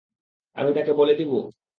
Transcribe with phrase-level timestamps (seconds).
[0.55, 1.37] আমি তাকে বলে দিবো?